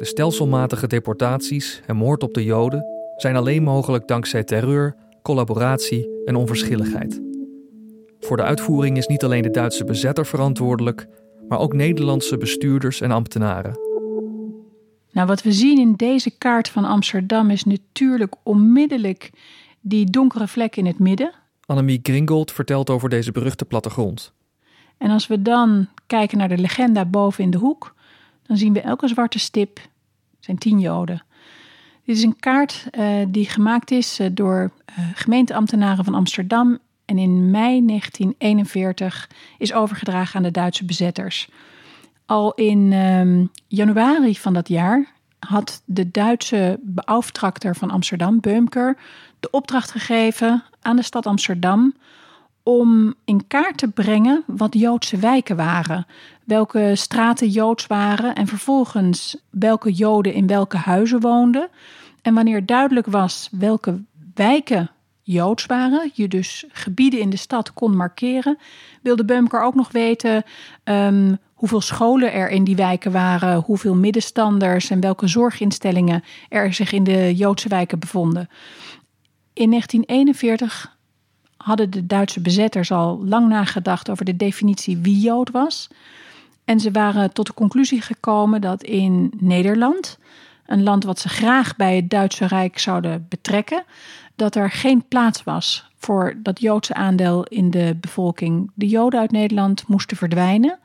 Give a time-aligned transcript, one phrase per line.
[0.00, 2.84] De stelselmatige deportaties en moord op de Joden
[3.16, 7.20] zijn alleen mogelijk dankzij terreur, collaboratie en onverschilligheid.
[8.20, 11.06] Voor de uitvoering is niet alleen de Duitse bezetter verantwoordelijk,
[11.48, 13.78] maar ook Nederlandse bestuurders en ambtenaren.
[15.12, 19.30] Nou, wat we zien in deze kaart van Amsterdam is natuurlijk onmiddellijk
[19.80, 21.32] die donkere vlek in het midden.
[21.66, 24.32] Annemie Gringold vertelt over deze beruchte plattegrond.
[24.98, 27.94] En als we dan kijken naar de legenda boven in de hoek,
[28.50, 29.80] dan zien we elke zwarte stip
[30.40, 31.22] zijn tien Joden.
[32.04, 37.18] Dit is een kaart uh, die gemaakt is uh, door uh, gemeenteambtenaren van Amsterdam en
[37.18, 41.48] in mei 1941 is overgedragen aan de Duitse bezetters.
[42.26, 48.96] Al in um, januari van dat jaar had de Duitse beauftractor van Amsterdam, Beumker,
[49.40, 51.94] de opdracht gegeven aan de stad Amsterdam
[52.62, 56.06] om in kaart te brengen wat Joodse wijken waren,
[56.44, 61.68] welke straten Joods waren en vervolgens welke Joden in welke huizen woonden.
[62.22, 64.02] En wanneer duidelijk was welke
[64.34, 64.90] wijken
[65.22, 68.58] Joods waren, je dus gebieden in de stad kon markeren,
[69.02, 70.44] wilde Beumker ook nog weten
[70.84, 76.92] um, hoeveel scholen er in die wijken waren, hoeveel middenstanders en welke zorginstellingen er zich
[76.92, 78.48] in de Joodse wijken bevonden.
[79.52, 80.98] In 1941
[81.62, 85.88] hadden de Duitse bezetters al lang nagedacht over de definitie wie Jood was.
[86.64, 90.18] En ze waren tot de conclusie gekomen dat in Nederland,
[90.66, 93.84] een land wat ze graag bij het Duitse Rijk zouden betrekken,
[94.36, 98.70] dat er geen plaats was voor dat Joodse aandeel in de bevolking.
[98.74, 100.78] De Joden uit Nederland moesten verdwijnen.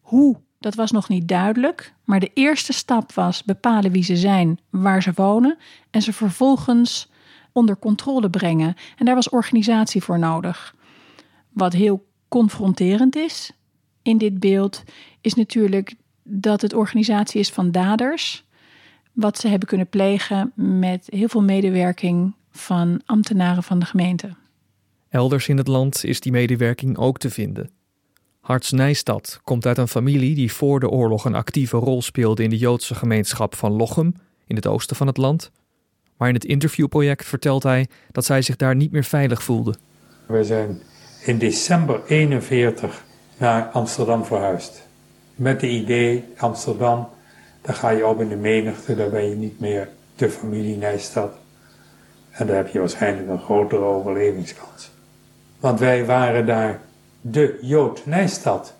[0.00, 4.58] Hoe, dat was nog niet duidelijk, maar de eerste stap was bepalen wie ze zijn,
[4.70, 5.58] waar ze wonen
[5.90, 7.10] en ze vervolgens
[7.52, 8.74] onder controle brengen.
[8.96, 10.74] En daar was organisatie voor nodig.
[11.52, 13.52] Wat heel confronterend is
[14.02, 14.82] in dit beeld,
[15.20, 18.44] is natuurlijk dat het organisatie is van daders.
[19.12, 24.34] Wat ze hebben kunnen plegen met heel veel medewerking van ambtenaren van de gemeente.
[25.08, 27.70] Elders in het land is die medewerking ook te vinden.
[28.40, 32.50] Harts Nijstad komt uit een familie die voor de oorlog een actieve rol speelde in
[32.50, 34.14] de Joodse gemeenschap van Lochem
[34.46, 35.50] in het oosten van het land.
[36.22, 39.74] Maar in het interviewproject vertelt hij dat zij zich daar niet meer veilig voelde.
[40.26, 40.80] We zijn
[41.24, 43.04] in december 41
[43.36, 44.82] naar Amsterdam verhuisd.
[45.34, 47.08] Met het idee, Amsterdam,
[47.62, 51.32] daar ga je op in de menigte, daar ben je niet meer de familie Nijstad.
[52.30, 54.90] En daar heb je waarschijnlijk een grotere overlevingskans.
[55.60, 56.80] Want wij waren daar
[57.20, 58.74] de Jood Nijstad.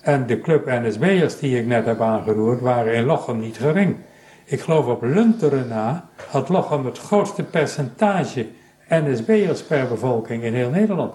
[0.00, 3.96] En de club NSB'ers die ik net heb aangeroerd waren in Lochem niet gering.
[4.44, 8.48] Ik geloof op Lunteren na had Lochem het grootste percentage
[8.88, 11.14] NSB'ers per bevolking in heel Nederland.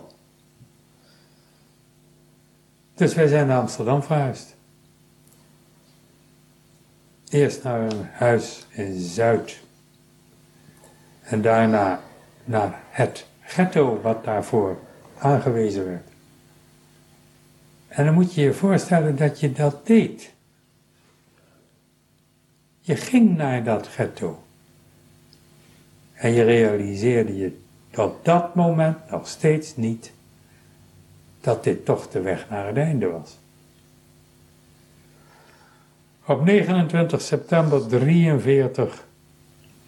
[2.96, 4.56] Dus wij zijn naar Amsterdam verhuisd.
[7.30, 9.60] Eerst naar een huis in Zuid.
[11.22, 12.02] En daarna
[12.46, 14.78] naar het ghetto wat daarvoor
[15.18, 16.08] aangewezen werd.
[17.88, 20.34] En dan moet je je voorstellen dat je dat deed.
[22.90, 24.44] Je ging naar dat ghetto.
[26.14, 27.58] En je realiseerde je
[27.90, 30.12] tot dat moment nog steeds niet
[31.42, 33.38] dat dit toch de weg naar het einde was.
[36.26, 39.06] Op 29 september 43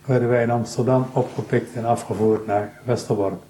[0.06, 3.41] werden wij in Amsterdam opgepikt en afgevoerd naar Westerbork.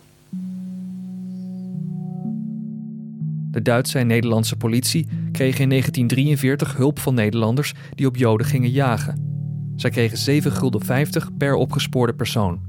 [3.52, 8.70] De Duitse en Nederlandse politie kregen in 1943 hulp van Nederlanders die op Joden gingen
[8.70, 9.31] jagen.
[9.76, 12.60] Zij kregen 7,50 gulden per opgespoorde persoon.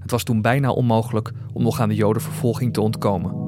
[0.00, 3.45] Het was toen bijna onmogelijk om nog aan de Jodenvervolging te ontkomen.